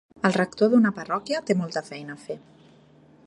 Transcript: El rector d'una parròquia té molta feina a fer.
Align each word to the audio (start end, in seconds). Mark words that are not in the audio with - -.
El 0.27 0.33
rector 0.35 0.71
d'una 0.71 0.91
parròquia 0.99 1.43
té 1.51 1.57
molta 1.61 1.85
feina 1.91 2.19
a 2.19 2.23
fer. 2.27 2.39